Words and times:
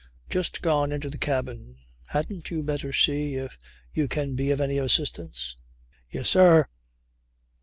Just 0.31 0.63
gone 0.63 0.91
into 0.91 1.11
the 1.11 1.19
cabin. 1.19 1.77
Hadn't 2.07 2.49
you 2.49 2.63
better 2.63 2.91
see 2.91 3.35
if 3.35 3.55
you 3.93 4.07
can 4.07 4.35
be 4.35 4.49
of 4.49 4.59
any 4.59 4.79
assistance?" 4.79 5.55
"Yes, 6.09 6.27
sir." 6.27 6.65